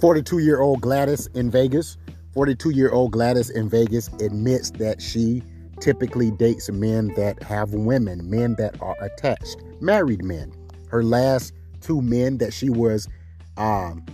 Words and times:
42 0.00 0.38
year 0.38 0.60
old 0.60 0.80
Gladys 0.80 1.26
in 1.34 1.50
Vegas. 1.50 1.96
42 2.32 2.70
year 2.70 2.92
old 2.92 3.10
Gladys 3.12 3.50
in 3.50 3.68
Vegas 3.68 4.08
admits 4.20 4.70
that 4.72 5.02
she 5.02 5.42
typically 5.80 6.30
dates 6.30 6.70
men 6.70 7.08
that 7.16 7.42
have 7.42 7.72
women, 7.72 8.28
men 8.30 8.54
that 8.58 8.80
are 8.80 8.96
attached, 9.00 9.56
married 9.80 10.22
men. 10.22 10.52
Her 10.88 11.02
last 11.02 11.52
two 11.80 12.00
men 12.00 12.38
that 12.38 12.52
she 12.52 12.70
was 12.70 13.08
um, 13.56 14.04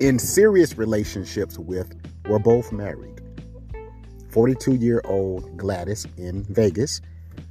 in 0.00 0.18
serious 0.18 0.78
relationships 0.78 1.58
with 1.58 1.92
were 2.26 2.38
both 2.38 2.72
married. 2.72 3.20
42 4.30 4.76
year 4.76 5.02
old 5.04 5.58
Gladys 5.58 6.06
in 6.16 6.44
Vegas 6.44 7.02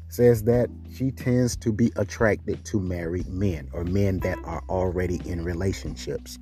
says 0.10 0.44
that 0.44 0.70
she 0.92 1.12
tends 1.12 1.56
to 1.58 1.72
be 1.72 1.92
attracted 1.96 2.64
to 2.66 2.80
married 2.80 3.28
men 3.28 3.70
or 3.72 3.84
men 3.84 4.20
that 4.20 4.40
are 4.46 4.64
already 4.68 5.22
in 5.30 5.44
relationships. 5.44 6.40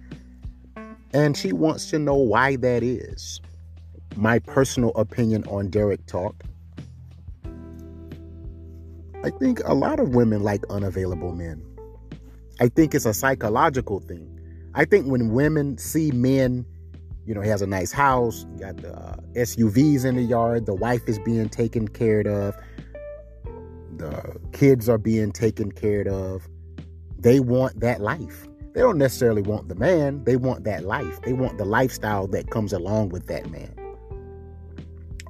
And 1.15 1.35
she 1.35 1.53
wants 1.53 1.89
to 1.91 1.97
know 1.97 2.15
why 2.15 2.57
that 2.57 2.83
is. 2.83 3.41
My 4.15 4.37
personal 4.39 4.91
opinion 4.95 5.43
on 5.47 5.69
Derrick 5.69 6.05
Talk 6.05 6.35
I 9.25 9.31
think 9.31 9.59
a 9.65 9.73
lot 9.73 9.99
of 9.99 10.13
women 10.13 10.43
like 10.43 10.63
unavailable 10.69 11.33
men. 11.33 11.65
I 12.59 12.67
think 12.67 12.93
it's 12.93 13.07
a 13.07 13.13
psychological 13.13 13.99
thing. 13.99 14.39
I 14.75 14.85
think 14.85 15.07
when 15.07 15.31
women 15.31 15.79
see 15.79 16.11
men, 16.11 16.63
you 17.25 17.33
know, 17.33 17.41
he 17.41 17.49
has 17.49 17.63
a 17.63 17.67
nice 17.67 17.91
house, 17.91 18.45
got 18.59 18.77
the 18.77 18.95
uh, 18.95 19.15
SUVs 19.33 20.05
in 20.05 20.15
the 20.15 20.21
yard, 20.21 20.67
the 20.67 20.75
wife 20.75 21.01
is 21.07 21.17
being 21.17 21.49
taken 21.49 21.87
care 21.87 22.19
of, 22.19 22.55
the 23.97 24.39
kids 24.51 24.87
are 24.87 24.99
being 24.99 25.31
taken 25.31 25.71
care 25.71 26.07
of. 26.07 26.47
They 27.17 27.39
want 27.39 27.79
that 27.79 28.01
life. 28.01 28.45
They 28.75 28.81
don't 28.81 28.97
necessarily 28.97 29.41
want 29.41 29.69
the 29.69 29.75
man, 29.75 30.25
they 30.25 30.35
want 30.35 30.65
that 30.65 30.83
life. 30.83 31.21
They 31.21 31.31
want 31.31 31.57
the 31.57 31.63
lifestyle 31.63 32.27
that 32.27 32.51
comes 32.51 32.73
along 32.73 33.09
with 33.09 33.27
that 33.27 33.49
man. 33.49 33.73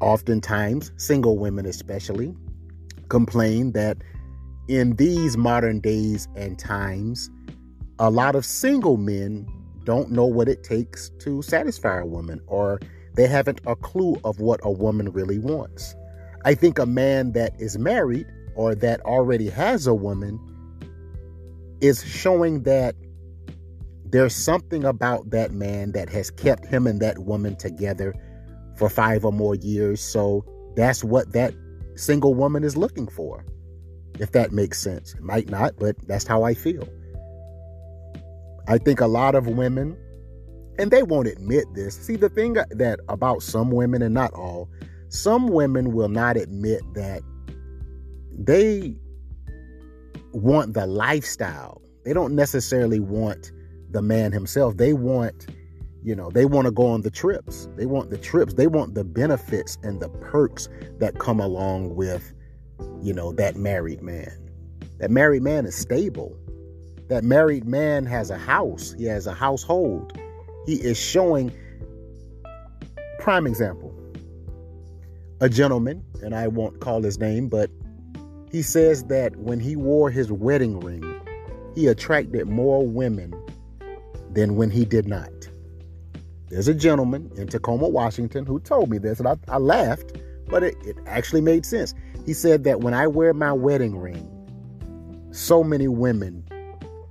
Oftentimes, 0.01 0.91
single 0.97 1.38
women 1.38 1.67
especially, 1.67 2.35
complain 3.09 3.73
that 3.73 3.97
in 4.67 4.95
these 4.95 5.38
modern 5.38 5.79
days 5.79 6.27
and 6.35 6.57
times, 6.57 7.29
a 7.99 8.09
lot 8.09 8.35
of 8.35 8.43
single 8.43 8.97
men 8.97 9.47
don't 9.83 10.09
know 10.09 10.25
what 10.25 10.49
it 10.49 10.63
takes 10.63 11.11
to 11.19 11.43
satisfy 11.43 11.99
a 11.99 12.05
woman 12.05 12.41
or 12.47 12.79
they 13.13 13.27
haven't 13.27 13.61
a 13.67 13.75
clue 13.75 14.19
of 14.23 14.39
what 14.39 14.59
a 14.63 14.71
woman 14.71 15.11
really 15.11 15.38
wants. 15.38 15.95
I 16.45 16.55
think 16.55 16.79
a 16.79 16.88
man 16.88 17.33
that 17.33 17.53
is 17.59 17.77
married 17.77 18.25
or 18.55 18.73
that 18.73 19.01
already 19.01 19.49
has 19.49 19.85
a 19.85 19.93
woman 19.93 20.39
is 21.79 22.03
showing 22.03 22.63
that 22.63 22.95
there's 24.16 24.33
something 24.33 24.85
about 24.85 25.30
that 25.31 25.52
man 25.52 25.91
that 25.91 26.08
has 26.08 26.31
kept 26.31 26.66
him 26.66 26.88
and 26.88 27.02
that 27.02 27.19
woman 27.19 27.53
together 27.58 28.16
for 28.77 28.88
five 28.89 29.25
or 29.25 29.33
more 29.33 29.55
years. 29.55 29.99
So 29.99 30.45
that's 30.77 31.03
what 31.03 31.33
that 31.33 31.53
single 31.95 32.33
woman 32.33 32.63
is 32.63 32.77
looking 32.77 33.09
for. 33.09 33.44
If 34.17 34.31
that 34.31 34.53
makes 34.53 34.81
sense. 34.81 35.16
It 35.16 35.22
might 35.22 35.49
not, 35.49 35.73
but 35.77 35.97
that's 36.07 36.25
how 36.25 36.44
I 36.44 36.53
feel. 36.53 36.88
I 38.69 38.77
think 38.77 39.02
a 39.02 39.07
lot 39.07 39.35
of 39.35 39.47
women, 39.47 39.97
and 40.79 40.91
they 40.91 41.03
won't 41.03 41.27
admit 41.27 41.66
this. 41.73 41.97
See, 41.97 42.16
the 42.16 42.29
thing 42.29 42.53
that 42.53 43.00
about 43.09 43.44
some 43.44 43.69
women, 43.69 44.02
and 44.02 44.13
not 44.13 44.31
all, 44.31 44.69
some 45.09 45.50
women 45.50 45.91
will 45.91 46.07
not 46.07 46.38
admit 46.38 46.81
that 46.94 47.22
they 48.31 48.95
want 50.31 50.73
the 50.73 50.88
lifestyle. 50.88 51.81
They 52.05 52.13
don't 52.13 52.33
necessarily 52.33 53.02
want 53.02 53.52
the 53.95 54.01
man 54.01 54.33
himself. 54.33 54.77
They 54.77 54.93
want 54.93 55.47
you 56.03 56.15
know, 56.15 56.29
they 56.29 56.45
want 56.45 56.65
to 56.65 56.71
go 56.71 56.85
on 56.85 57.01
the 57.01 57.09
trips. 57.09 57.67
They 57.75 57.88
want 57.88 58.11
the 58.11 58.17
trips. 58.19 58.53
They 58.53 58.67
want 58.67 58.94
the 58.94 59.03
benefits 59.03 59.79
and 59.81 60.00
the 60.00 60.09
perks 60.09 60.69
that 61.00 61.17
come 61.17 61.39
along 61.39 61.95
with, 61.95 62.31
you 63.01 63.11
know, 63.11 63.31
that 63.33 63.56
married 63.56 64.03
man. 64.03 64.31
That 65.00 65.09
married 65.09 65.41
man 65.41 65.66
is 65.66 65.73
stable. 65.73 66.38
That 67.09 67.23
married 67.23 67.66
man 67.66 68.06
has 68.06 68.29
a 68.29 68.38
house. 68.38 68.94
He 68.95 69.06
has 69.06 69.25
a 69.25 69.33
household. 69.33 70.16
He 70.67 70.75
is 70.75 71.00
showing 71.00 71.51
prime 73.19 73.47
example. 73.47 73.91
A 75.41 75.50
gentleman, 75.50 76.03
and 76.22 76.35
I 76.35 76.50
won't 76.50 76.81
call 76.81 77.01
his 77.01 77.17
name, 77.17 77.50
but 77.50 77.72
he 78.51 78.62
says 78.62 79.06
that 79.06 79.35
when 79.38 79.59
he 79.59 79.75
wore 79.75 80.12
his 80.12 80.31
wedding 80.31 80.79
ring, 80.81 81.03
he 81.73 81.88
attracted 81.88 82.47
more 82.47 82.88
women 82.88 83.33
than 84.35 84.56
when 84.56 84.69
he 84.69 84.85
did 84.85 85.07
not. 85.07 85.31
There's 86.50 86.68
a 86.68 86.73
gentleman 86.73 87.31
in 87.38 87.47
Tacoma, 87.47 87.88
Washington, 87.88 88.46
who 88.46 88.59
told 88.59 88.90
me 88.90 88.97
this, 89.00 89.19
and 89.19 89.28
I, 89.28 89.35
I 89.47 89.57
laughed, 89.57 90.18
but 90.47 90.62
it, 90.62 90.75
it 90.85 90.96
actually 91.07 91.41
made 91.41 91.66
sense. 91.66 91.94
He 92.25 92.34
said 92.34 92.63
that 92.66 92.81
when 92.81 92.94
I 92.94 93.07
wear 93.07 93.34
my 93.34 93.51
wedding 93.51 93.97
ring, 93.97 94.31
so 95.31 95.63
many 95.63 95.88
women, 95.88 96.44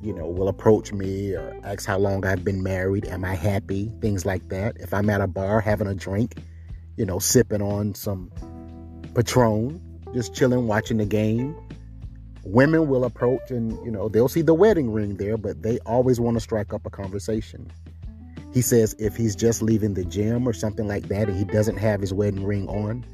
you 0.01 0.15
know, 0.15 0.27
will 0.27 0.49
approach 0.49 0.93
me 0.93 1.33
or 1.34 1.59
ask 1.65 1.87
how 1.87 1.99
long 1.99 2.25
I've 2.25 2.45
been 2.45 2.63
married, 2.63 3.07
am 3.07 3.25
I 3.25 3.34
happy, 3.34 3.91
things 4.01 4.25
like 4.25 4.49
that. 4.51 4.77
If 4.79 4.95
I'm 4.95 5.11
at 5.11 5.21
a 5.21 5.27
bar 5.27 5.61
having 5.61 5.89
a 5.89 5.95
drink, 5.95 6.37
you 6.97 7.05
know, 7.05 7.19
sipping 7.19 7.63
on 7.63 7.95
some 7.95 8.31
Patron, 9.15 9.81
just 10.15 10.34
chilling, 10.34 10.67
watching 10.67 10.99
the 10.99 11.07
game, 11.07 11.57
women 12.44 12.88
will 12.88 13.05
approach 13.05 13.50
and, 13.50 13.72
you 13.84 13.91
know, 13.91 14.09
they'll 14.09 14.28
see 14.28 14.43
the 14.43 14.55
wedding 14.55 14.93
ring 14.93 15.16
there, 15.16 15.37
but 15.37 15.62
they 15.62 15.78
always 15.81 16.21
want 16.21 16.37
to 16.37 16.41
strike 16.41 16.72
up 16.72 16.84
a 16.87 16.91
conversation. 16.91 17.71
He 18.53 18.62
says 18.62 18.94
if 18.99 19.16
he's 19.16 19.34
just 19.34 19.62
leaving 19.62 19.94
the 19.94 20.05
gym 20.05 20.47
or 20.47 20.53
something 20.53 20.87
like 20.87 21.09
that 21.09 21.28
and 21.28 21.37
he 21.37 21.44
doesn't 21.44 21.77
have 21.77 22.00
his 22.00 22.15
wedding 22.15 22.44
ring 22.44 22.69
on, 22.69 23.04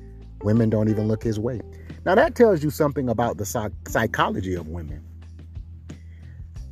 women 0.42 0.68
don't 0.68 0.88
even 0.88 1.08
look 1.08 1.22
his 1.22 1.38
way. 1.38 1.60
Now, 2.04 2.14
that 2.14 2.34
tells 2.34 2.62
you 2.62 2.70
something 2.70 3.08
about 3.08 3.36
the 3.36 3.44
psych- 3.44 3.72
psychology 3.88 4.54
of 4.54 4.68
women. 4.68 5.04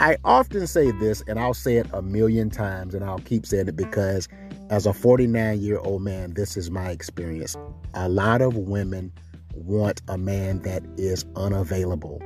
I 0.00 0.16
often 0.24 0.66
say 0.66 0.92
this, 0.92 1.22
and 1.26 1.41
I'll 1.41 1.54
say 1.54 1.76
it 1.76 1.86
a 1.92 2.02
million 2.02 2.50
times, 2.50 2.94
and 2.94 3.04
I'll 3.04 3.18
keep 3.18 3.44
saying 3.44 3.68
it 3.68 3.76
because 3.76 4.28
as 4.70 4.86
a 4.86 4.92
49 4.92 5.60
year 5.60 5.78
old 5.78 6.02
man, 6.02 6.34
this 6.34 6.56
is 6.56 6.70
my 6.70 6.91
experience. 6.91 7.56
A 7.94 8.08
lot 8.08 8.41
of 8.41 8.56
women 8.56 9.12
want 9.54 10.00
a 10.08 10.16
man 10.16 10.60
that 10.62 10.84
is 10.97 11.24
unavailable, 11.34 12.22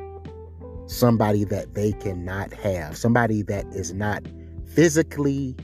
somebody 0.92 1.44
that 1.44 1.74
they 1.74 1.92
cannot 1.92 2.52
have, 2.52 2.96
somebody 2.96 3.42
that 3.42 3.66
is 3.74 3.92
not 3.92 4.22
physically 4.74 5.56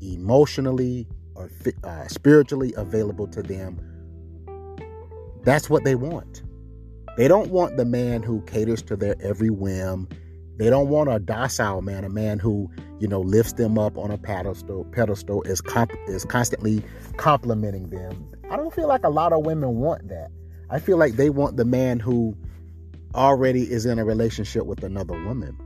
emotionally 0.00 1.06
or 1.34 1.50
uh, 1.84 2.06
spiritually 2.08 2.72
available 2.76 3.26
to 3.28 3.42
them, 3.42 3.78
that's 5.44 5.68
what 5.70 5.84
they 5.84 5.94
want. 5.94 6.42
They 7.16 7.26
don't 7.26 7.50
want 7.50 7.76
the 7.76 7.84
man 7.84 8.22
who 8.22 8.40
caters 8.42 8.82
to 8.82 8.96
their 8.96 9.16
every 9.20 9.50
whim. 9.50 10.08
They 10.56 10.70
don't 10.70 10.88
want 10.88 11.10
a 11.10 11.18
docile 11.18 11.82
man, 11.82 12.04
a 12.04 12.08
man 12.08 12.38
who, 12.38 12.70
you 13.00 13.08
know, 13.08 13.20
lifts 13.20 13.54
them 13.54 13.78
up 13.78 13.96
on 13.96 14.10
a 14.10 14.18
pedestal, 14.18 14.84
pedestal 14.92 15.42
is 15.42 15.60
comp- 15.60 15.92
is 16.06 16.24
constantly 16.24 16.82
complimenting 17.16 17.90
them. 17.90 18.28
I 18.50 18.56
don't 18.56 18.72
feel 18.72 18.88
like 18.88 19.04
a 19.04 19.08
lot 19.08 19.32
of 19.32 19.44
women 19.44 19.76
want 19.76 20.08
that. 20.08 20.30
I 20.70 20.78
feel 20.78 20.96
like 20.96 21.14
they 21.14 21.30
want 21.30 21.56
the 21.56 21.64
man 21.64 21.98
who 21.98 22.36
already 23.14 23.70
is 23.70 23.86
in 23.86 23.98
a 23.98 24.04
relationship 24.04 24.66
with 24.66 24.82
another 24.82 25.14
woman. 25.24 25.56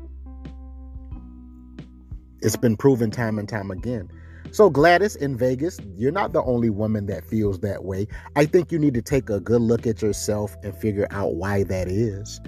It's 2.41 2.57
been 2.57 2.77
proven 2.77 3.11
time 3.11 3.39
and 3.39 3.49
time 3.49 3.71
again. 3.71 4.11
So, 4.51 4.69
Gladys 4.69 5.17
in 5.17 5.37
Vegas, 5.37 5.79
you're 5.97 6.13
not 6.13 6.33
the 6.33 6.43
only 6.43 6.69
woman 6.69 7.07
that 7.07 7.25
feels 7.25 7.61
that 7.61 7.85
way. 7.85 8.07
I 8.37 8.45
think 8.45 8.71
you 8.71 8.79
need 8.79 8.93
to 8.95 9.03
take 9.03 9.31
a 9.31 9.41
good 9.41 9.63
look 9.63 9.87
at 9.87 10.03
yourself 10.03 10.57
and 10.63 10.77
figure 10.77 11.07
out 11.11 11.37
why 11.37 11.63
that 11.65 11.89
is. 11.89 12.41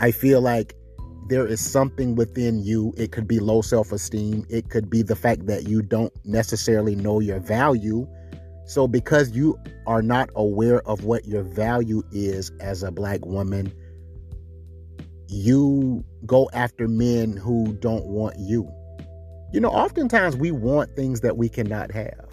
I 0.00 0.10
feel 0.10 0.40
like 0.40 0.74
there 1.28 1.46
is 1.46 1.60
something 1.60 2.16
within 2.16 2.58
you. 2.58 2.92
It 2.96 3.12
could 3.12 3.28
be 3.28 3.38
low 3.38 3.60
self 3.60 3.92
esteem, 3.92 4.46
it 4.48 4.70
could 4.70 4.90
be 4.90 5.02
the 5.02 5.14
fact 5.14 5.46
that 5.46 5.68
you 5.68 5.82
don't 5.82 6.12
necessarily 6.24 6.96
know 6.96 7.20
your 7.20 7.38
value. 7.38 8.08
So, 8.64 8.88
because 8.88 9.30
you 9.30 9.56
are 9.86 10.02
not 10.02 10.30
aware 10.34 10.80
of 10.88 11.04
what 11.04 11.26
your 11.26 11.42
value 11.44 12.02
is 12.10 12.50
as 12.60 12.82
a 12.82 12.90
black 12.90 13.24
woman, 13.24 13.72
you 15.28 16.04
go 16.24 16.48
after 16.52 16.88
men 16.88 17.36
who 17.36 17.72
don't 17.80 18.06
want 18.06 18.38
you. 18.38 18.70
You 19.52 19.60
know, 19.60 19.70
oftentimes 19.70 20.36
we 20.36 20.50
want 20.50 20.94
things 20.96 21.20
that 21.20 21.36
we 21.36 21.48
cannot 21.48 21.90
have. 21.92 22.26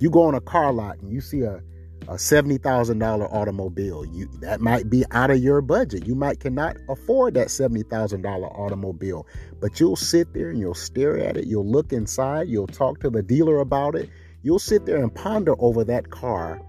You 0.00 0.10
go 0.10 0.22
on 0.22 0.34
a 0.34 0.40
car 0.40 0.72
lot 0.72 0.98
and 1.00 1.12
you 1.12 1.20
see 1.20 1.42
a, 1.42 1.60
a 2.08 2.14
$70,000 2.14 3.32
automobile. 3.32 4.04
You 4.04 4.28
that 4.40 4.60
might 4.60 4.90
be 4.90 5.04
out 5.10 5.30
of 5.30 5.38
your 5.38 5.60
budget. 5.60 6.06
You 6.06 6.14
might 6.14 6.40
cannot 6.40 6.76
afford 6.88 7.34
that 7.34 7.48
$70,000 7.48 8.24
automobile. 8.58 9.26
But 9.60 9.78
you'll 9.78 9.96
sit 9.96 10.32
there 10.34 10.50
and 10.50 10.58
you'll 10.58 10.74
stare 10.74 11.18
at 11.18 11.36
it, 11.36 11.46
you'll 11.46 11.68
look 11.68 11.92
inside, 11.92 12.48
you'll 12.48 12.66
talk 12.66 13.00
to 13.00 13.10
the 13.10 13.22
dealer 13.22 13.58
about 13.58 13.94
it. 13.94 14.08
You'll 14.42 14.58
sit 14.58 14.86
there 14.86 15.00
and 15.00 15.14
ponder 15.14 15.54
over 15.60 15.84
that 15.84 16.10
car. 16.10 16.60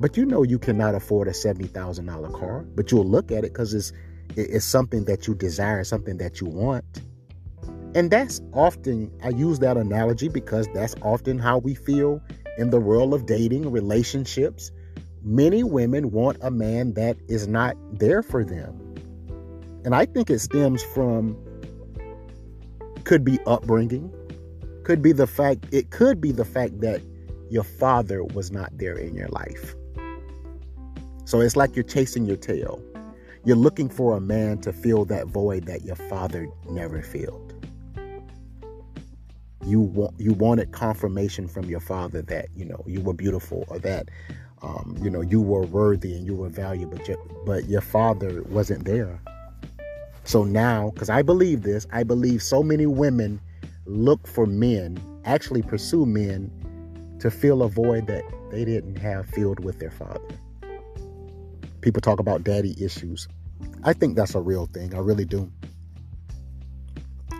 But 0.00 0.16
you 0.16 0.24
know 0.24 0.42
you 0.42 0.58
cannot 0.58 0.94
afford 0.94 1.28
a 1.28 1.32
$70,000 1.32 2.32
car, 2.32 2.64
but 2.74 2.90
you'll 2.90 3.04
look 3.04 3.30
at 3.30 3.44
it 3.44 3.52
cuz 3.52 3.74
it's 3.74 3.92
it's 4.36 4.64
something 4.64 5.04
that 5.04 5.26
you 5.26 5.34
desire, 5.34 5.84
something 5.84 6.16
that 6.18 6.40
you 6.40 6.46
want. 6.46 7.02
And 7.94 8.10
that's 8.10 8.40
often, 8.52 9.10
I 9.22 9.30
use 9.30 9.58
that 9.58 9.76
analogy 9.76 10.28
because 10.28 10.68
that's 10.72 10.94
often 11.02 11.38
how 11.38 11.58
we 11.58 11.74
feel 11.74 12.22
in 12.56 12.70
the 12.70 12.80
world 12.80 13.12
of 13.12 13.26
dating, 13.26 13.70
relationships. 13.70 14.70
Many 15.22 15.64
women 15.64 16.12
want 16.12 16.38
a 16.40 16.50
man 16.50 16.94
that 16.94 17.16
is 17.28 17.48
not 17.48 17.76
there 17.92 18.22
for 18.22 18.44
them. 18.44 18.94
And 19.84 19.94
I 19.94 20.06
think 20.06 20.30
it 20.30 20.38
stems 20.38 20.82
from, 20.82 21.36
could 23.04 23.24
be 23.24 23.40
upbringing, 23.46 24.12
could 24.84 25.02
be 25.02 25.12
the 25.12 25.26
fact, 25.26 25.66
it 25.72 25.90
could 25.90 26.20
be 26.20 26.30
the 26.30 26.44
fact 26.44 26.80
that 26.80 27.02
your 27.50 27.64
father 27.64 28.22
was 28.22 28.52
not 28.52 28.70
there 28.78 28.96
in 28.96 29.14
your 29.16 29.28
life. 29.28 29.74
So 31.24 31.40
it's 31.40 31.56
like 31.56 31.76
you're 31.76 31.84
chasing 31.84 32.24
your 32.24 32.36
tail. 32.36 32.82
You're 33.44 33.56
looking 33.56 33.88
for 33.88 34.16
a 34.16 34.20
man 34.20 34.58
to 34.58 34.72
fill 34.72 35.04
that 35.06 35.26
void 35.26 35.64
that 35.64 35.82
your 35.82 35.96
father 35.96 36.48
never 36.68 37.02
filled. 37.02 37.54
You 39.64 39.80
want 39.80 40.14
you 40.18 40.32
wanted 40.32 40.72
confirmation 40.72 41.46
from 41.46 41.66
your 41.66 41.80
father 41.80 42.22
that 42.22 42.48
you 42.54 42.64
know 42.64 42.82
you 42.86 43.00
were 43.00 43.12
beautiful 43.12 43.64
or 43.68 43.78
that 43.80 44.08
um, 44.62 44.96
you 45.02 45.10
know 45.10 45.20
you 45.20 45.40
were 45.40 45.62
worthy 45.62 46.14
and 46.14 46.26
you 46.26 46.34
were 46.34 46.48
valuable, 46.48 46.96
but 46.96 47.08
your, 47.08 47.18
but 47.46 47.64
your 47.68 47.80
father 47.80 48.42
wasn't 48.44 48.84
there. 48.84 49.20
So 50.24 50.44
now, 50.44 50.90
because 50.90 51.10
I 51.10 51.22
believe 51.22 51.62
this, 51.62 51.86
I 51.92 52.02
believe 52.02 52.42
so 52.42 52.62
many 52.62 52.86
women 52.86 53.40
look 53.86 54.26
for 54.26 54.46
men, 54.46 55.00
actually 55.24 55.62
pursue 55.62 56.06
men 56.06 56.50
to 57.20 57.30
fill 57.30 57.62
a 57.62 57.68
void 57.68 58.06
that 58.06 58.22
they 58.50 58.64
didn't 58.64 58.96
have 58.96 59.26
filled 59.26 59.64
with 59.64 59.78
their 59.78 59.90
father. 59.90 60.20
People 61.80 62.00
talk 62.00 62.20
about 62.20 62.44
daddy 62.44 62.74
issues. 62.82 63.28
I 63.84 63.92
think 63.92 64.16
that's 64.16 64.34
a 64.34 64.40
real 64.40 64.66
thing. 64.66 64.94
I 64.94 64.98
really 64.98 65.24
do. 65.24 65.50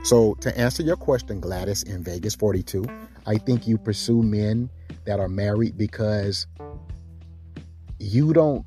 So, 0.02 0.34
to 0.40 0.56
answer 0.58 0.82
your 0.82 0.96
question, 0.96 1.40
Gladys 1.40 1.82
in 1.82 2.02
Vegas 2.02 2.34
42, 2.34 2.84
I 3.26 3.37
think 3.37 3.66
you 3.66 3.76
pursue 3.76 4.22
men 4.22 4.70
that 5.04 5.20
are 5.20 5.28
married 5.28 5.76
because 5.76 6.46
you 7.98 8.32
don't 8.32 8.64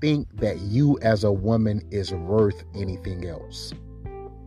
think 0.00 0.28
that 0.40 0.58
you 0.58 0.98
as 1.00 1.22
a 1.22 1.30
woman 1.30 1.86
is 1.92 2.12
worth 2.12 2.64
anything 2.74 3.24
else. 3.24 3.72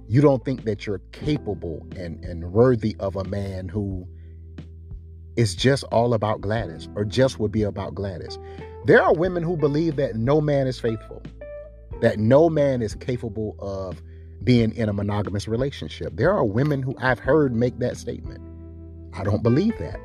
You 0.10 0.22
don't 0.22 0.44
think 0.44 0.66
that 0.66 0.86
you're 0.86 1.02
capable 1.14 1.88
and, 1.96 2.24
and 2.26 2.52
worthy 2.52 2.96
of 3.00 3.16
a 3.16 3.24
man 3.24 3.70
who 3.70 4.06
is 5.38 5.56
just 5.56 5.84
all 5.86 6.14
about 6.14 6.42
Gladys 6.42 6.90
or 6.96 7.06
just 7.06 7.40
would 7.40 7.52
be 7.52 7.64
about 7.64 7.96
Gladys. 7.96 8.38
There 8.86 9.02
are 9.02 9.16
women 9.16 9.42
who 9.42 9.58
believe 9.58 9.96
that 9.96 10.16
no 10.16 10.40
man 10.40 10.68
is 10.68 10.80
faithful, 10.80 11.24
that 12.02 12.20
no 12.20 12.52
man 12.52 12.84
is 12.84 12.94
capable 12.94 13.56
of 13.58 14.00
being 14.44 14.76
in 14.76 14.90
a 14.90 14.94
monogamous 14.94 15.48
relationship. 15.48 16.16
There 16.16 16.32
are 16.32 16.46
women 16.46 16.84
who 16.84 16.96
I've 17.00 17.18
heard 17.18 17.56
make 17.56 17.80
that 17.80 17.98
statement. 17.98 18.44
I 19.14 19.24
don't 19.24 19.42
believe 19.42 19.76
that. 19.80 20.00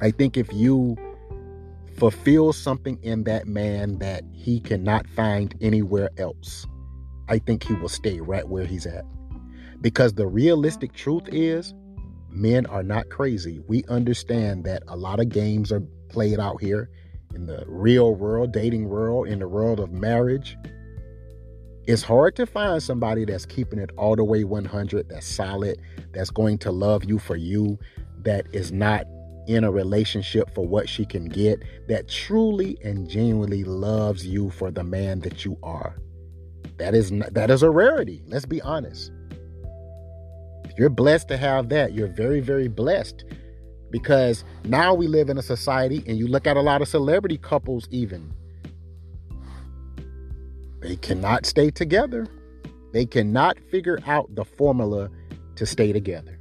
I 0.00 0.12
think 0.12 0.36
if 0.36 0.52
you 0.52 0.96
fulfill 1.96 2.52
something 2.52 2.96
in 3.02 3.24
that 3.24 3.48
man 3.48 3.98
that 3.98 4.22
he 4.32 4.60
cannot 4.60 5.08
find 5.08 5.52
anywhere 5.60 6.10
else, 6.16 6.64
I 7.28 7.40
think 7.40 7.64
he 7.64 7.74
will 7.74 7.88
stay 7.88 8.20
right 8.20 8.48
where 8.48 8.66
he's 8.66 8.86
at. 8.86 9.04
Because 9.80 10.14
the 10.14 10.28
realistic 10.28 10.92
truth 10.92 11.24
is, 11.26 11.74
men 12.30 12.66
are 12.66 12.84
not 12.84 13.10
crazy. 13.10 13.58
We 13.66 13.82
understand 13.88 14.62
that 14.64 14.84
a 14.86 14.96
lot 14.96 15.18
of 15.18 15.28
games 15.28 15.72
are 15.72 15.82
played 16.08 16.38
out 16.38 16.62
here 16.62 16.88
in 17.34 17.46
the 17.46 17.64
real 17.66 18.14
world, 18.14 18.52
dating 18.52 18.88
world, 18.88 19.28
in 19.28 19.38
the 19.38 19.48
world 19.48 19.80
of 19.80 19.92
marriage, 19.92 20.56
it's 21.86 22.02
hard 22.02 22.36
to 22.36 22.46
find 22.46 22.82
somebody 22.82 23.24
that's 23.24 23.46
keeping 23.46 23.78
it 23.78 23.90
all 23.96 24.14
the 24.14 24.24
way 24.24 24.44
100, 24.44 25.08
that's 25.08 25.26
solid, 25.26 25.80
that's 26.12 26.30
going 26.30 26.58
to 26.58 26.70
love 26.70 27.04
you 27.04 27.18
for 27.18 27.36
you, 27.36 27.78
that 28.22 28.46
is 28.52 28.72
not 28.72 29.06
in 29.46 29.64
a 29.64 29.70
relationship 29.70 30.54
for 30.54 30.66
what 30.66 30.88
she 30.88 31.06
can 31.06 31.24
get, 31.24 31.62
that 31.88 32.08
truly 32.08 32.76
and 32.84 33.08
genuinely 33.08 33.64
loves 33.64 34.26
you 34.26 34.50
for 34.50 34.70
the 34.70 34.84
man 34.84 35.20
that 35.20 35.44
you 35.44 35.56
are. 35.62 35.96
That 36.76 36.94
is 36.94 37.10
not, 37.10 37.32
that 37.32 37.50
is 37.50 37.62
a 37.62 37.70
rarity. 37.70 38.22
Let's 38.26 38.44
be 38.44 38.60
honest. 38.60 39.10
If 40.64 40.78
you're 40.78 40.90
blessed 40.90 41.28
to 41.28 41.38
have 41.38 41.70
that. 41.70 41.94
You're 41.94 42.08
very 42.08 42.40
very 42.40 42.68
blessed 42.68 43.24
because 43.90 44.44
now 44.64 44.94
we 44.94 45.06
live 45.06 45.30
in 45.30 45.38
a 45.38 45.42
society 45.42 46.02
and 46.06 46.18
you 46.18 46.26
look 46.26 46.46
at 46.46 46.56
a 46.56 46.60
lot 46.60 46.82
of 46.82 46.88
celebrity 46.88 47.38
couples 47.38 47.88
even 47.90 48.32
they 50.80 50.96
cannot 50.96 51.46
stay 51.46 51.70
together. 51.70 52.26
They 52.92 53.04
cannot 53.04 53.58
figure 53.70 53.98
out 54.06 54.34
the 54.34 54.44
formula 54.44 55.10
to 55.56 55.66
stay 55.66 55.92
together. 55.92 56.38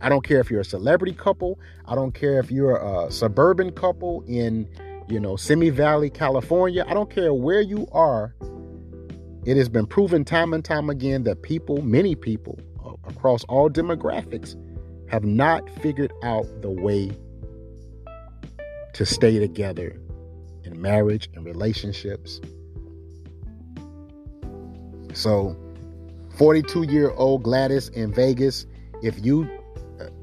I 0.00 0.08
don't 0.08 0.24
care 0.24 0.40
if 0.40 0.50
you're 0.50 0.60
a 0.60 0.64
celebrity 0.64 1.12
couple. 1.12 1.58
I 1.86 1.94
don't 1.94 2.14
care 2.14 2.38
if 2.38 2.50
you're 2.50 2.76
a 2.76 3.10
suburban 3.10 3.72
couple 3.72 4.24
in 4.26 4.68
you 5.08 5.20
know 5.20 5.36
simi 5.36 5.70
valley 5.70 6.08
california. 6.08 6.84
I 6.88 6.94
don't 6.94 7.10
care 7.10 7.34
where 7.34 7.60
you 7.60 7.86
are. 7.92 8.34
It 9.44 9.56
has 9.56 9.68
been 9.68 9.86
proven 9.86 10.24
time 10.24 10.54
and 10.54 10.64
time 10.64 10.88
again 10.88 11.24
that 11.24 11.42
people 11.42 11.82
many 11.82 12.14
people 12.14 12.58
across 13.04 13.44
all 13.44 13.68
demographics 13.68 14.54
have 15.10 15.24
not 15.24 15.68
figured 15.80 16.12
out 16.22 16.46
the 16.62 16.70
way 16.70 17.10
to 18.94 19.04
stay 19.04 19.38
together 19.38 19.96
in 20.64 20.80
marriage 20.80 21.28
and 21.34 21.44
relationships. 21.44 22.40
So, 25.12 25.56
42 26.36 26.84
year 26.84 27.10
old 27.10 27.42
Gladys 27.42 27.88
in 27.88 28.14
Vegas, 28.14 28.66
if 29.02 29.24
you 29.24 29.50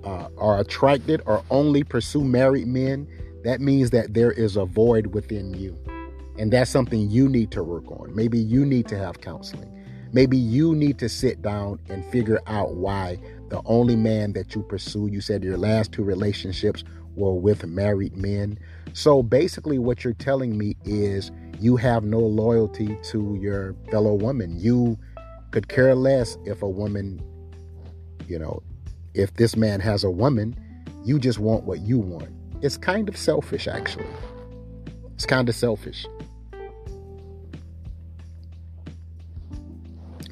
uh, 0.06 0.30
are 0.38 0.60
attracted 0.60 1.22
or 1.25 1.44
only 1.50 1.83
pursue 1.83 2.24
married 2.24 2.68
men, 2.68 3.07
that 3.44 3.60
means 3.60 3.90
that 3.90 4.13
there 4.13 4.31
is 4.31 4.56
a 4.56 4.66
void 4.66 5.07
within 5.07 5.54
you. 5.54 5.78
And 6.40 6.54
that's 6.54 6.72
something 6.72 7.10
you 7.10 7.28
need 7.28 7.51
to 7.51 7.63
work 7.63 7.92
on. 7.92 8.16
Maybe 8.16 8.38
you 8.38 8.66
need 8.66 8.88
to 8.88 8.98
have 8.98 9.19
counseling. 9.19 9.74
Maybe 10.13 10.38
you 10.38 10.74
need 10.74 10.98
to 11.00 11.10
sit 11.10 11.42
down 11.42 11.80
and 11.90 12.06
figure 12.06 12.40
out 12.48 12.75
why 12.75 13.19
the 13.50 13.62
only 13.66 13.96
man 13.96 14.34
that 14.34 14.56
you 14.56 14.64
pursue, 14.64 15.08
you 15.08 15.22
said 15.22 15.44
your 15.44 15.58
last 15.58 15.92
two 15.92 16.04
relationships 16.04 16.84
were 17.16 17.34
with 17.34 17.66
married 17.66 18.16
men. 18.16 18.60
So 18.94 19.24
basically, 19.24 19.80
what 19.80 20.04
you're 20.04 20.14
telling 20.14 20.58
me 20.58 20.76
is 20.86 21.32
you 21.60 21.76
have 21.78 22.04
no 22.04 22.20
loyalty 22.20 22.98
to 23.04 23.38
your 23.42 23.76
fellow 23.90 24.14
woman. 24.14 24.60
You 24.60 24.98
could 25.52 25.68
care 25.68 25.96
less 25.96 26.38
if 26.45 26.62
a 26.62 26.69
woman, 26.69 27.21
you 28.28 28.38
know, 28.38 28.62
if 29.14 29.33
this 29.36 29.56
man 29.56 29.80
has 29.80 30.04
a 30.04 30.12
woman, 30.12 30.56
you 31.04 31.19
just 31.19 31.40
want 31.40 31.64
what 31.64 31.80
you 31.80 32.00
want. 32.00 32.30
It's 32.62 32.78
kind 32.78 33.07
of 33.10 33.18
selfish, 33.18 33.68
actually. 33.68 34.07
It's 35.16 35.26
kind 35.26 35.48
of 35.50 35.56
selfish. 35.56 36.06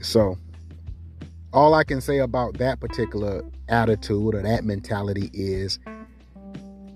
So, 0.02 0.38
all 1.56 1.74
I 1.74 1.86
can 1.86 2.02
say 2.02 2.18
about 2.18 2.58
that 2.58 2.82
particular 2.82 3.42
attitude 3.70 4.36
or 4.36 4.42
that 4.42 4.66
mentality 4.66 5.32
is 5.34 5.80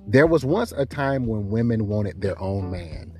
there 0.05 0.27
was 0.27 0.43
once 0.43 0.73
a 0.75 0.85
time 0.85 1.27
when 1.27 1.49
women 1.49 1.87
wanted 1.87 2.19
their 2.19 2.39
own 2.41 2.69
man. 2.69 3.17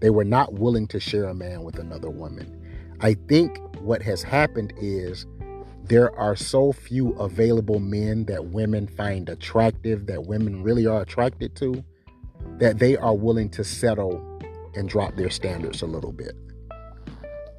They 0.00 0.10
were 0.10 0.24
not 0.24 0.54
willing 0.54 0.88
to 0.88 0.98
share 0.98 1.26
a 1.26 1.34
man 1.34 1.62
with 1.62 1.78
another 1.78 2.10
woman. 2.10 2.60
I 3.00 3.14
think 3.14 3.60
what 3.78 4.02
has 4.02 4.24
happened 4.24 4.72
is 4.76 5.26
there 5.84 6.12
are 6.18 6.34
so 6.34 6.72
few 6.72 7.12
available 7.20 7.78
men 7.78 8.24
that 8.24 8.46
women 8.46 8.88
find 8.88 9.28
attractive, 9.28 10.06
that 10.06 10.24
women 10.24 10.64
really 10.64 10.86
are 10.86 11.02
attracted 11.02 11.54
to, 11.56 11.84
that 12.58 12.80
they 12.80 12.96
are 12.96 13.14
willing 13.14 13.48
to 13.50 13.62
settle 13.62 14.20
and 14.74 14.88
drop 14.88 15.14
their 15.14 15.30
standards 15.30 15.82
a 15.82 15.86
little 15.86 16.12
bit. 16.12 16.34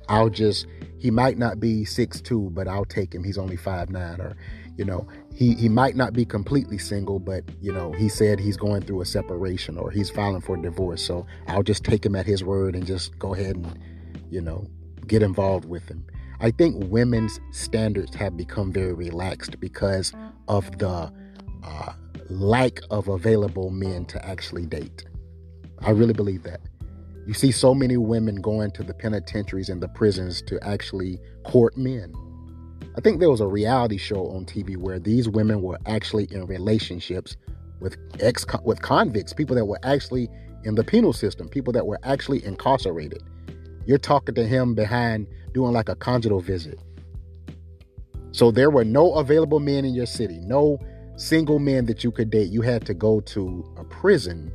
I'll 0.10 0.30
just 0.30 0.68
he 0.98 1.12
might 1.12 1.38
not 1.38 1.60
be 1.60 1.86
six 1.86 2.22
two, 2.22 2.50
but 2.54 2.68
I'll 2.68 2.86
take 2.86 3.14
him. 3.14 3.24
He's 3.24 3.38
only 3.38 3.58
five 3.58 3.90
nine, 3.90 4.20
or 4.20 4.36
you 4.78 4.86
know, 4.86 5.08
he 5.34 5.54
he 5.54 5.70
might 5.70 5.96
not 5.96 6.14
be 6.14 6.26
completely 6.26 6.78
single, 6.78 7.20
but 7.20 7.44
you 7.62 7.72
know, 7.72 7.92
he 7.92 8.10
said 8.10 8.40
he's 8.40 8.58
going 8.58 8.82
through 8.82 9.02
a 9.02 9.06
separation 9.06 9.78
or 9.78 9.92
he's 9.92 10.10
filing 10.10 10.42
for 10.42 10.58
divorce. 10.58 11.02
So 11.02 11.26
I'll 11.48 11.64
just 11.64 11.84
take 11.84 12.06
him 12.06 12.16
at 12.16 12.26
his 12.26 12.44
word 12.44 12.76
and 12.76 12.86
just 12.86 13.18
go 13.20 13.34
ahead 13.34 13.56
and 13.56 13.80
you 14.30 14.42
know 14.42 14.68
get 15.08 15.22
involved 15.22 15.66
with 15.66 15.88
him. 15.88 16.06
I 16.40 16.52
think 16.52 16.76
women's 16.90 17.40
standards 17.52 18.16
have 18.16 18.36
become 18.36 18.72
very 18.72 18.94
relaxed 18.94 19.60
because 19.60 20.12
of 20.48 20.78
the 20.80 21.12
uh, 21.64 21.94
lack 22.30 22.80
of 22.92 23.08
available 23.08 23.70
men 23.70 24.06
to 24.06 24.26
actually 24.26 24.66
date. 24.66 25.06
I 25.80 25.92
really 25.92 26.14
believe 26.14 26.44
that. 26.44 26.62
You 27.26 27.34
see 27.34 27.52
so 27.52 27.74
many 27.74 27.98
women 27.98 28.36
going 28.42 28.72
to 28.72 28.84
the 28.84 28.94
penitentiaries 28.94 29.70
and 29.70 29.82
the 29.82 29.88
prisons 29.88 30.42
to 30.44 30.64
actually 30.64 31.20
court 31.44 31.76
men. 31.76 32.14
I 32.98 33.02
think 33.02 33.20
there 33.20 33.32
was 33.32 33.42
a 33.42 33.48
reality 33.48 33.98
show 33.98 34.28
on 34.28 34.46
TV 34.46 34.78
where 34.78 35.00
these 35.00 35.28
women 35.28 35.62
were 35.62 35.80
actually 35.86 36.28
in 36.32 36.46
relationships 36.46 37.36
with 37.80 37.98
ex 38.20 38.46
with 38.64 38.82
convicts, 38.82 39.34
people 39.34 39.56
that 39.56 39.66
were 39.66 39.80
actually 39.84 40.30
in 40.64 40.76
the 40.76 40.84
penal 40.84 41.14
system, 41.14 41.50
people 41.50 41.74
that 41.74 41.86
were 41.86 42.00
actually 42.04 42.44
incarcerated. 42.46 43.24
You're 43.86 43.98
talking 43.98 44.36
to 44.36 44.48
him 44.48 44.76
behind 44.76 45.28
doing 45.54 45.74
like 45.74 45.90
a 45.90 45.96
conjugal 45.96 46.42
visit. 46.42 46.80
So 48.32 48.52
there 48.52 48.70
were 48.70 48.86
no 48.86 49.14
available 49.16 49.60
men 49.60 49.86
in 49.86 49.94
your 49.94 50.06
city, 50.06 50.40
no 50.42 50.80
single 51.16 51.60
men 51.60 51.86
that 51.86 52.04
you 52.04 52.12
could 52.12 52.30
date. 52.30 52.50
You 52.50 52.62
had 52.62 52.86
to 52.86 52.94
go 52.94 53.20
to 53.22 53.74
a 53.78 53.84
prison 53.84 54.52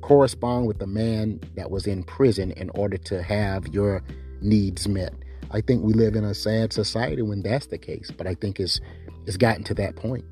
correspond 0.00 0.66
with 0.66 0.78
the 0.78 0.86
man 0.86 1.40
that 1.54 1.70
was 1.70 1.86
in 1.86 2.02
prison 2.02 2.52
in 2.52 2.70
order 2.70 2.96
to 2.96 3.22
have 3.22 3.68
your 3.68 4.02
needs 4.40 4.88
met. 4.88 5.12
I 5.50 5.60
think 5.60 5.82
we 5.82 5.92
live 5.92 6.16
in 6.16 6.24
a 6.24 6.34
sad 6.34 6.72
society 6.72 7.22
when 7.22 7.42
that's 7.42 7.66
the 7.66 7.78
case, 7.78 8.10
but 8.10 8.26
I 8.26 8.34
think 8.34 8.60
it's 8.60 8.80
it's 9.26 9.36
gotten 9.36 9.64
to 9.64 9.74
that 9.74 9.96
point. 9.96 10.24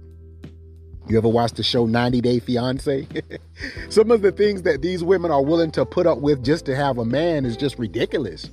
You 1.06 1.18
ever 1.18 1.28
watched 1.28 1.56
the 1.56 1.62
show 1.62 1.84
90 1.84 2.20
Day 2.22 2.38
Fiance? 2.38 3.06
Some 3.90 4.10
of 4.10 4.22
the 4.22 4.32
things 4.32 4.62
that 4.62 4.80
these 4.80 5.04
women 5.04 5.30
are 5.30 5.42
willing 5.42 5.70
to 5.72 5.84
put 5.84 6.06
up 6.06 6.18
with 6.18 6.42
just 6.42 6.64
to 6.66 6.74
have 6.74 6.96
a 6.96 7.04
man 7.04 7.44
is 7.44 7.56
just 7.56 7.78
ridiculous. 7.78 8.50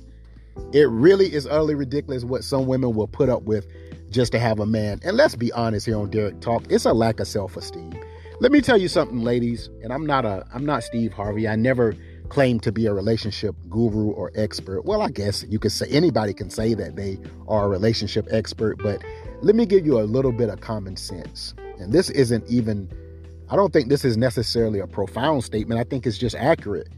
It 0.72 0.88
really 0.90 1.32
is 1.32 1.46
utterly 1.46 1.74
ridiculous 1.74 2.24
what 2.24 2.44
some 2.44 2.66
women 2.66 2.94
will 2.94 3.08
put 3.08 3.30
up 3.30 3.42
with 3.44 3.66
just 4.10 4.32
to 4.32 4.38
have 4.38 4.60
a 4.60 4.66
man. 4.66 5.00
And 5.02 5.16
let's 5.16 5.34
be 5.34 5.50
honest 5.52 5.86
here 5.86 5.98
on 5.98 6.10
Derrick 6.10 6.40
Talk, 6.40 6.64
it's 6.68 6.84
a 6.84 6.92
lack 6.92 7.20
of 7.20 7.26
self-esteem. 7.26 7.94
Let 8.42 8.50
me 8.50 8.60
tell 8.60 8.76
you 8.76 8.88
something, 8.88 9.20
ladies, 9.20 9.70
and 9.84 9.92
I'm 9.92 10.04
not 10.04 10.24
a 10.24 10.44
I'm 10.52 10.66
not 10.66 10.82
Steve 10.82 11.12
Harvey. 11.12 11.46
I 11.46 11.54
never 11.54 11.94
claim 12.28 12.58
to 12.58 12.72
be 12.72 12.86
a 12.86 12.92
relationship 12.92 13.54
guru 13.70 14.10
or 14.10 14.32
expert. 14.34 14.84
Well, 14.84 15.00
I 15.00 15.10
guess 15.10 15.44
you 15.48 15.60
could 15.60 15.70
say 15.70 15.86
anybody 15.90 16.34
can 16.34 16.50
say 16.50 16.74
that 16.74 16.96
they 16.96 17.20
are 17.46 17.66
a 17.66 17.68
relationship 17.68 18.26
expert, 18.32 18.82
but 18.82 19.00
let 19.42 19.54
me 19.54 19.64
give 19.64 19.86
you 19.86 20.00
a 20.00 20.02
little 20.02 20.32
bit 20.32 20.48
of 20.48 20.60
common 20.60 20.96
sense. 20.96 21.54
And 21.78 21.92
this 21.92 22.10
isn't 22.10 22.44
even 22.48 22.90
I 23.48 23.54
don't 23.54 23.72
think 23.72 23.88
this 23.88 24.04
is 24.04 24.16
necessarily 24.16 24.80
a 24.80 24.88
profound 24.88 25.44
statement. 25.44 25.78
I 25.78 25.84
think 25.84 26.04
it's 26.04 26.18
just 26.18 26.34
accurate. 26.34 26.88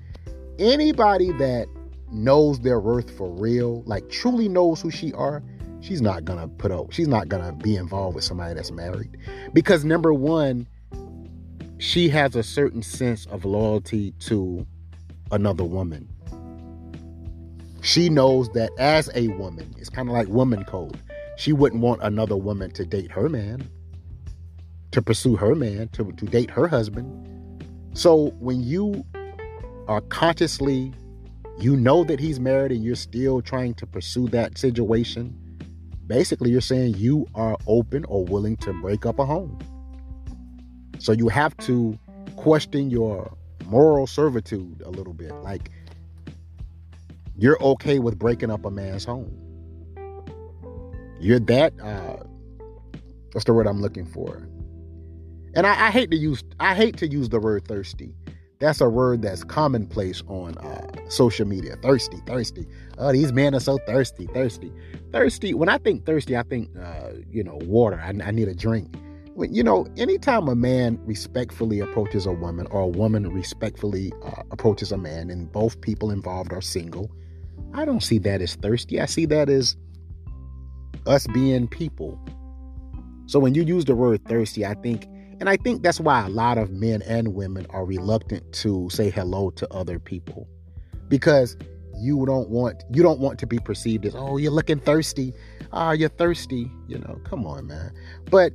Anybody 0.59 1.31
that 1.33 1.67
knows 2.11 2.59
their 2.61 2.81
worth 2.81 3.15
for 3.15 3.29
real, 3.29 3.83
like 3.85 4.09
truly 4.09 4.49
knows 4.49 4.81
who 4.81 4.91
she 4.91 5.13
are, 5.13 5.43
she's 5.83 6.01
not 6.01 6.25
gonna 6.25 6.49
put 6.49 6.71
up, 6.71 6.91
she's 6.91 7.09
not 7.09 7.29
gonna 7.29 7.53
be 7.53 7.77
involved 7.77 8.15
with 8.15 8.25
somebody 8.25 8.55
that's 8.55 8.71
married. 8.71 9.15
Because 9.53 9.85
number 9.85 10.15
one, 10.15 10.67
she 11.85 12.09
has 12.09 12.35
a 12.35 12.43
certain 12.43 12.83
sense 12.83 13.27
of 13.27 13.45
loyalty 13.45 14.13
to 14.13 14.67
another 15.31 15.65
woman. 15.65 16.09
She 17.83 18.09
knows 18.09 18.49
that 18.55 18.71
as 18.79 19.11
a 19.15 19.29
woman, 19.29 19.75
it's 19.77 19.91
kind 19.91 20.09
of 20.09 20.15
like 20.15 20.27
woman 20.29 20.65
code. 20.65 20.99
She 21.37 21.53
wouldn't 21.53 21.83
want 21.83 22.03
another 22.03 22.39
woman 22.39 22.71
to 22.71 22.87
date 22.87 23.11
her 23.13 23.29
man, 23.29 23.69
to 24.93 25.03
pursue 25.03 25.37
her 25.37 25.55
man, 25.55 25.89
to, 25.89 26.11
to 26.11 26.25
date 26.25 26.51
her 26.51 26.67
husband. 26.67 27.63
So 27.93 28.31
when 28.39 28.63
you 28.63 29.05
are 29.87 30.01
consciously 30.01 30.95
you 31.59 31.77
know 31.77 32.03
that 32.05 32.19
he's 32.19 32.41
married 32.41 32.73
and 32.73 32.83
you're 32.83 32.97
still 32.97 33.43
trying 33.43 33.75
to 33.75 33.87
pursue 33.87 34.27
that 34.29 34.57
situation, 34.57 35.39
basically 36.07 36.51
you're 36.51 36.63
saying 36.63 36.95
you 36.97 37.27
are 37.35 37.59
open 37.67 38.07
or 38.07 38.25
willing 38.25 38.57
to 38.57 38.73
break 38.73 39.05
up 39.05 39.19
a 39.19 39.27
home. 39.27 39.59
So 40.99 41.13
you 41.13 41.29
have 41.29 41.57
to 41.59 41.99
question 42.37 42.91
your 42.91 43.37
moral 43.67 44.07
servitude 44.07 44.83
a 44.83 44.91
little 44.91 45.13
bit. 45.15 45.33
Like 45.43 45.71
you're 47.37 47.61
okay 47.63 47.99
with 47.99 48.19
breaking 48.19 48.51
up 48.51 48.65
a 48.65 48.71
man's 48.71 49.05
home. 49.05 49.37
You're 51.21 51.41
that 51.41 51.73
uh 51.81 52.23
what's 53.33 53.45
the 53.45 53.53
word 53.53 53.67
I'm 53.67 53.81
looking 53.81 54.07
for? 54.07 54.49
And 55.57 55.67
I, 55.67 55.87
I 55.87 55.91
hate 55.91 56.11
to 56.11 56.17
use 56.17 56.43
I 56.61 56.75
hate 56.75 56.97
to 56.99 57.07
use 57.07 57.29
the 57.29 57.41
word 57.41 57.67
thirsty 57.67 58.15
that's 58.65 58.81
a 58.81 58.89
word 58.89 59.21
that's 59.21 59.45
commonplace 59.45 60.23
on 60.27 60.57
uh, 60.59 60.87
social 61.11 61.47
media. 61.47 61.77
Thirsty, 61.83 62.19
thirsty. 62.27 62.67
Oh, 62.99 63.13
these 63.13 63.33
men 63.33 63.55
are 63.55 63.61
so 63.61 63.79
thirsty, 63.87 64.27
thirsty, 64.29 64.73
thirsty. 65.13 65.53
When 65.55 65.69
I 65.69 65.79
think 65.79 66.07
thirsty, 66.07 66.37
I 66.37 66.45
think, 66.45 66.71
uh, 66.81 67.11
you 67.29 67.45
know, 67.45 67.59
water. 67.65 68.01
I, 68.01 68.09
I 68.09 68.31
need 68.31 68.49
a 68.49 68.55
drink. 68.55 68.97
You 69.37 69.65
know, 69.65 69.87
anytime 69.97 70.49
a 70.49 70.55
man 70.55 70.99
respectfully 71.05 71.81
approaches 71.81 72.25
a 72.25 72.33
woman 72.33 72.69
or 72.71 72.83
a 72.83 72.87
woman 72.87 73.29
respectfully 73.33 74.13
uh, 74.23 74.43
approaches 74.53 74.93
a 74.93 74.99
man 74.99 75.29
and 75.29 75.51
both 75.51 75.81
people 75.81 76.11
involved 76.11 76.53
are 76.53 76.61
single, 76.61 77.11
I 77.73 77.85
don't 77.85 78.03
see 78.03 78.19
that 78.19 78.41
as 78.41 78.55
thirsty. 78.55 79.01
I 79.01 79.07
see 79.07 79.27
that 79.27 79.49
as 79.49 79.77
us 81.07 81.27
being 81.29 81.67
people. 81.67 82.21
So 83.27 83.41
when 83.41 83.55
you 83.55 83.63
use 83.63 83.85
the 83.87 83.97
word 83.97 84.25
thirsty, 84.29 84.65
I 84.65 84.75
think 84.75 85.09
and 85.41 85.49
I 85.49 85.57
think 85.57 85.83
that's 85.83 86.01
why 86.01 86.25
a 86.25 86.29
lot 86.29 86.59
of 86.59 86.71
men 86.71 87.03
and 87.03 87.35
women 87.35 87.67
are 87.71 87.85
reluctant 87.85 88.53
to 88.53 88.89
say 88.91 89.11
hello 89.11 89.51
to 89.51 89.73
other 89.73 89.99
people 89.99 90.49
because 91.09 91.57
you 91.99 92.25
don't 92.27 92.49
want 92.51 92.85
you 92.93 93.03
don't 93.03 93.21
want 93.21 93.39
to 93.41 93.47
be 93.47 93.59
perceived 93.59 94.05
as 94.07 94.15
oh 94.15 94.37
you're 94.37 94.53
looking 94.53 94.81
thirsty 94.81 95.33
ah 95.73 95.93
you're 95.93 96.09
thirsty 96.09 96.71
you 96.89 96.99
know 96.99 97.21
come 97.25 97.47
on 97.47 97.67
man 97.67 97.93
but 98.31 98.53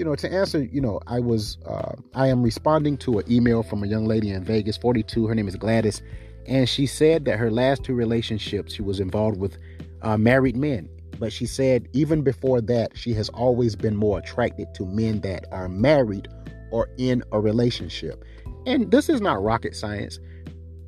you 0.00 0.04
know 0.04 0.16
to 0.16 0.32
answer 0.32 0.64
you 0.64 0.80
know 0.80 0.98
i 1.06 1.20
was 1.20 1.58
uh, 1.66 1.92
i 2.14 2.26
am 2.26 2.42
responding 2.42 2.96
to 2.96 3.18
an 3.20 3.32
email 3.32 3.62
from 3.62 3.84
a 3.84 3.86
young 3.86 4.06
lady 4.06 4.30
in 4.30 4.42
vegas 4.42 4.76
42 4.76 5.28
her 5.28 5.34
name 5.34 5.46
is 5.46 5.54
gladys 5.54 6.02
and 6.46 6.68
she 6.68 6.86
said 6.86 7.24
that 7.26 7.38
her 7.38 7.50
last 7.50 7.84
two 7.84 7.94
relationships 7.94 8.74
she 8.74 8.82
was 8.82 8.98
involved 8.98 9.38
with 9.38 9.58
uh, 10.02 10.16
married 10.16 10.56
men 10.56 10.88
but 11.20 11.32
she 11.34 11.44
said 11.44 11.86
even 11.92 12.22
before 12.22 12.62
that, 12.62 12.96
she 12.96 13.12
has 13.12 13.28
always 13.28 13.76
been 13.76 13.94
more 13.94 14.18
attracted 14.18 14.74
to 14.74 14.86
men 14.86 15.20
that 15.20 15.44
are 15.52 15.68
married 15.68 16.26
or 16.72 16.88
in 16.96 17.22
a 17.30 17.38
relationship. 17.38 18.24
And 18.66 18.90
this 18.90 19.10
is 19.10 19.20
not 19.20 19.42
rocket 19.42 19.76
science. 19.76 20.18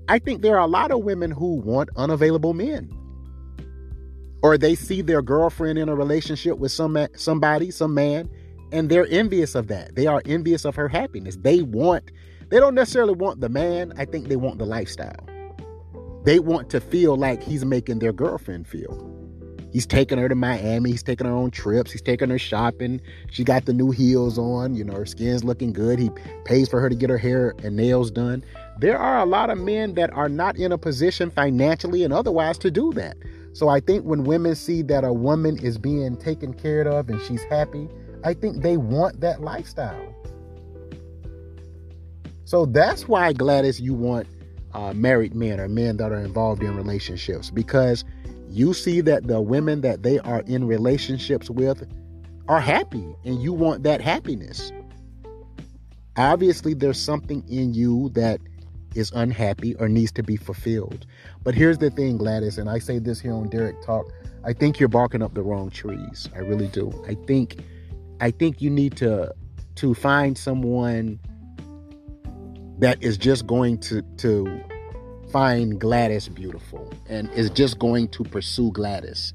I 0.09 0.19
think 0.19 0.41
there 0.41 0.57
are 0.57 0.65
a 0.65 0.67
lot 0.67 0.91
of 0.91 1.05
women 1.05 1.31
who 1.31 1.57
want 1.57 1.91
unavailable 1.97 2.55
men. 2.55 2.91
Or 4.43 4.57
they 4.57 4.75
see 4.75 5.03
their 5.03 5.23
girlfriend 5.23 5.79
in 5.79 5.89
a 5.91 5.95
relationship 5.95 6.59
with 6.59 6.73
some 6.73 6.97
somebody, 7.15 7.71
some 7.71 7.95
man, 7.95 8.29
and 8.73 8.91
they're 8.91 9.07
envious 9.09 9.55
of 9.55 9.69
that. 9.69 9.95
They 9.95 10.07
are 10.07 10.23
envious 10.27 10.65
of 10.65 10.75
her 10.75 10.89
happiness. 10.89 11.37
They 11.37 11.63
want 11.63 12.11
they 12.49 12.61
don't 12.61 12.75
necessarily 12.75 13.15
want 13.15 13.41
the 13.41 13.49
man, 13.49 13.95
I 13.97 14.05
think 14.05 14.29
they 14.29 14.37
want 14.37 14.59
the 14.59 14.67
lifestyle. 14.67 15.27
They 16.25 16.39
want 16.39 16.69
to 16.71 16.81
feel 16.81 17.17
like 17.17 17.43
he's 17.43 17.65
making 17.65 18.01
their 18.01 18.13
girlfriend 18.13 18.69
feel. 18.69 19.09
He's 19.73 19.87
taking 19.87 20.19
her 20.19 20.29
to 20.29 20.35
Miami. 20.35 20.91
He's 20.91 21.03
taking 21.03 21.27
her 21.27 21.33
on 21.33 21.51
trips. 21.51 21.91
He's 21.91 22.03
taking 22.03 22.29
her 22.29 22.39
shopping. 22.39 23.01
She 23.31 23.43
got 23.43 23.65
the 23.65 23.73
new 23.73 23.91
heels 23.91 24.39
on. 24.39 24.75
You 24.75 24.85
know, 24.85 24.93
her 24.93 25.07
skin's 25.07 25.45
looking 25.45 25.73
good. 25.73 25.99
He 25.99 26.11
pays 26.45 26.69
for 26.69 26.79
her 26.79 26.91
to 26.91 26.95
get 26.95 27.09
her 27.09 27.17
hair 27.17 27.55
and 27.65 27.75
nails 27.75 28.11
done. 28.11 28.45
There 28.79 28.99
are 28.99 29.21
a 29.21 29.25
lot 29.25 29.49
of 29.49 29.57
men 29.57 29.95
that 29.95 30.13
are 30.13 30.29
not 30.29 30.57
in 30.57 30.73
a 30.73 30.79
position 30.79 31.31
financially 31.31 32.05
and 32.05 32.13
otherwise 32.13 32.59
to 32.59 32.71
do 32.71 32.93
that. 32.93 33.17
So 33.53 33.69
I 33.69 33.81
think 33.81 34.05
when 34.05 34.25
women 34.25 34.55
see 34.55 34.83
that 34.83 35.05
a 35.05 35.13
woman 35.13 35.59
is 35.59 35.79
being 35.79 36.17
taken 36.17 36.55
care 36.55 36.89
of 36.89 37.09
and 37.09 37.21
she's 37.23 37.43
happy, 37.45 37.89
I 38.25 38.35
think 38.35 38.63
they 38.63 38.77
want 38.77 39.21
that 39.21 39.41
lifestyle. 39.43 40.15
So 42.45 42.67
that's 42.67 43.09
why, 43.09 43.33
Gladys, 43.33 43.81
you 43.81 43.95
want 43.95 44.27
uh, 44.75 44.93
married 44.95 45.35
men 45.35 45.61
or 45.61 45.69
men 45.69 45.97
that 45.99 46.13
are 46.13 46.21
involved 46.21 46.63
in 46.63 46.77
relationships 46.77 47.51
because 47.51 48.05
you 48.49 48.75
see 48.75 49.01
that 49.03 49.27
the 49.27 49.41
women 49.41 49.81
that 49.83 50.03
they 50.03 50.19
are 50.21 50.41
in 50.43 50.67
relationships 50.67 51.49
with 51.51 51.87
are 52.49 52.61
happy 52.61 53.15
and 53.25 53.43
you 53.43 53.53
want 53.53 53.83
that 53.83 54.01
happiness. 54.01 54.73
Obviously, 56.17 56.75
there's 56.75 57.01
something 57.01 57.43
in 57.49 57.73
you 57.73 58.11
that 58.11 58.41
is 58.95 59.11
unhappy 59.13 59.75
or 59.77 59.89
needs 59.89 60.13
to 60.13 60.23
be 60.23 60.37
fulfilled. 60.37 61.07
But 61.43 61.55
here's 61.55 61.79
the 61.79 61.91
thing, 61.91 62.19
Gladys, 62.19 62.59
and 62.59 62.69
I 62.69 62.79
say 62.79 62.99
this 62.99 63.21
here 63.21 63.33
on 63.33 63.49
Derrick 63.49 63.81
Talk. 63.83 64.07
I 64.45 64.53
think 64.53 64.81
you're 64.81 64.89
barking 64.89 65.23
up 65.23 65.35
the 65.35 65.43
wrong 65.43 65.71
trees. 65.71 66.29
I 66.35 66.39
really 66.39 66.69
do. 66.69 66.93
I 67.07 67.15
think 67.27 67.63
I 68.21 68.31
think 68.31 68.63
you 68.63 68.71
need 68.71 68.97
to 68.99 69.35
to 69.77 69.95
find 69.95 70.37
someone 70.37 71.19
that 72.79 73.03
is 73.03 73.17
just 73.17 73.47
going 73.47 73.79
to 73.79 74.03
to 74.19 74.63
find 75.31 75.81
Gladys 75.81 76.29
beautiful 76.29 76.93
and 77.09 77.31
is 77.33 77.51
just 77.51 77.79
going 77.79 78.09
to 78.09 78.25
pursue 78.25 78.71
Gladys. 78.73 79.33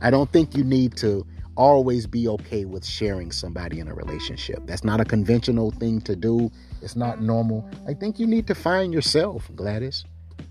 I 0.00 0.10
don't 0.10 0.30
think 0.30 0.56
you 0.56 0.64
need 0.64 0.96
to 0.98 1.26
always 1.56 2.06
be 2.06 2.28
okay 2.28 2.64
with 2.64 2.84
sharing 2.84 3.32
somebody 3.32 3.80
in 3.80 3.88
a 3.88 3.94
relationship. 3.94 4.58
That's 4.66 4.84
not 4.84 5.00
a 5.00 5.04
conventional 5.04 5.70
thing 5.70 6.00
to 6.02 6.14
do. 6.14 6.50
It's 6.82 6.96
not 6.96 7.22
normal. 7.22 7.68
I 7.86 7.94
think 7.94 8.18
you 8.18 8.26
need 8.26 8.46
to 8.46 8.54
find 8.54 8.92
yourself, 8.92 9.50
Gladys. 9.54 10.04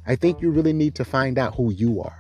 I 0.08 0.16
think 0.16 0.42
you 0.42 0.52
really 0.52 0.74
need 0.74 0.96
to 0.96 1.06
find 1.06 1.38
out 1.38 1.56
who 1.56 1.72
you 1.72 2.02
are 2.02 2.20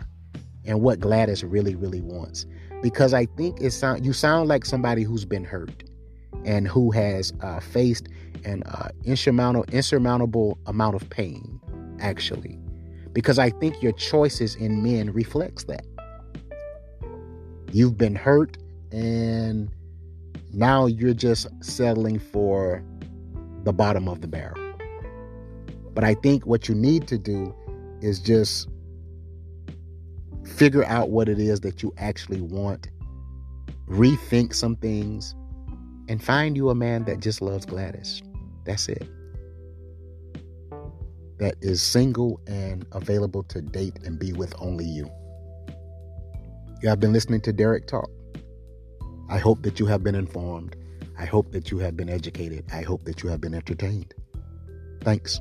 and 0.65 0.81
what 0.81 1.00
Gladys 1.00 1.43
really, 1.43 1.75
really 1.75 2.01
wants. 2.01 2.45
Because 2.81 3.13
I 3.13 3.25
think 3.25 3.62
it 3.62 3.71
sound 3.71 4.05
you 4.05 4.13
sound 4.13 4.47
like 4.47 4.65
somebody 4.65 5.03
who's 5.03 5.25
been 5.25 5.43
hurt 5.43 5.83
and 6.43 6.67
who 6.67 6.91
has 6.91 7.33
uh, 7.41 7.59
faced 7.59 8.07
an 8.43 8.63
uh, 8.63 8.89
insurmountable, 9.03 9.65
insurmountable 9.71 10.59
amount 10.67 10.95
of 10.95 11.09
pain, 11.09 11.59
actually 12.00 12.59
because 13.15 13.39
I 13.39 13.50
think 13.50 13.81
your 13.81 13.93
choices 13.93 14.55
in 14.55 14.83
men 14.83 15.12
reflects 15.13 15.63
that. 15.63 15.85
You've 17.71 17.97
been 17.97 18.13
hurt 18.13 18.57
and 18.91 19.71
now 20.53 20.85
you're 20.85 21.13
just 21.13 21.47
settling 21.63 22.19
for 22.19 22.83
the 23.65 23.74
bottom 23.74 24.07
of 24.07 24.22
the 24.22 24.27
barrel. 24.27 24.62
But 25.93 26.03
I 26.03 26.13
think 26.13 26.45
what 26.45 26.69
you 26.69 26.75
need 26.75 27.07
to 27.10 27.17
do 27.17 27.53
is 28.01 28.19
just 28.19 28.69
figure 30.45 30.86
out 30.86 31.10
what 31.10 31.27
it 31.27 31.39
is 31.39 31.60
that 31.62 31.84
you 31.84 31.93
actually 31.98 32.41
want 32.41 32.89
rethink 33.88 34.53
some 34.53 34.75
things, 34.75 35.36
and 36.07 36.24
find 36.24 36.55
you 36.55 36.69
a 36.69 36.75
man 36.75 37.03
that 37.05 37.19
just 37.19 37.41
loves 37.41 37.65
Gladys. 37.65 38.22
That's 38.65 38.88
it. 38.88 39.07
That 41.38 41.55
is 41.62 41.81
single 41.81 42.39
and 42.48 42.86
available 42.93 43.43
to 43.43 43.62
date 43.62 44.00
and 44.03 44.17
be 44.17 44.34
with 44.34 44.53
only 44.60 44.86
you. 44.86 45.10
You 46.81 46.89
have 46.89 47.00
been 47.00 47.13
listening 47.13 47.41
to 47.41 47.53
Derrick 47.53 47.88
Talk. 47.88 48.10
I 49.29 49.38
hope 49.38 49.63
that 49.63 49.79
you 49.79 49.86
have 49.88 50.03
been 50.03 50.15
informed. 50.15 50.75
I 51.17 51.25
hope 51.25 51.51
that 51.51 51.72
you 51.72 51.77
have 51.79 51.95
been 51.95 52.10
educated. 52.10 52.65
I 52.72 52.81
hope 52.81 53.03
that 53.05 53.24
you 53.24 53.29
have 53.29 53.41
been 53.41 53.53
entertained. 53.53 54.13
Thanks. 55.01 55.39